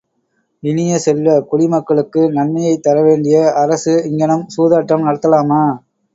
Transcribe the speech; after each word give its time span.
இனிய 0.63 0.93
செல்வ, 0.97 1.35
குடிமக்களுக்கு 1.43 2.21
நன்மையைத் 2.31 2.83
தரவேண்டிய 2.83 3.53
அரசு 3.55 4.03
இங்ஙனம் 4.05 4.45
சூதாட்டம் 4.57 5.07
நடத்தலாமா? 5.07 5.63